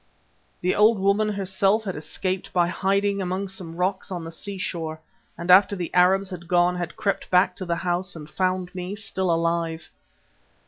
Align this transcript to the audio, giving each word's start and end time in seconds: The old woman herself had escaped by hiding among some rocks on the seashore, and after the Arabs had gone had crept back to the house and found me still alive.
The 0.61 0.73
old 0.73 0.97
woman 0.97 1.29
herself 1.29 1.83
had 1.83 1.95
escaped 1.95 2.51
by 2.51 2.67
hiding 2.69 3.21
among 3.21 3.49
some 3.49 3.73
rocks 3.73 4.09
on 4.11 4.23
the 4.23 4.31
seashore, 4.31 4.99
and 5.37 5.51
after 5.51 5.75
the 5.75 5.93
Arabs 5.93 6.31
had 6.31 6.47
gone 6.47 6.75
had 6.75 6.95
crept 6.97 7.29
back 7.29 7.55
to 7.57 7.65
the 7.65 7.75
house 7.75 8.15
and 8.15 8.27
found 8.27 8.73
me 8.73 8.95
still 8.95 9.31
alive. 9.31 9.91